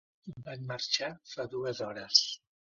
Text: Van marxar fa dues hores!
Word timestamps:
Van 0.47 0.63
marxar 0.71 1.11
fa 1.35 1.47
dues 1.55 1.85
hores! 1.91 2.27